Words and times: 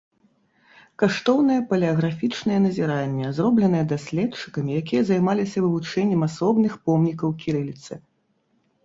Каштоўныя 1.01 1.61
палеаграфічныя 1.73 2.59
назірання, 2.67 3.27
зробленыя 3.39 3.83
даследчыкамі, 3.93 4.71
якія 4.85 5.03
займаліся 5.11 5.57
вывучэннем 5.67 6.21
асобных 6.29 6.73
помнікаў 6.89 7.29
кірыліцы. 7.45 7.93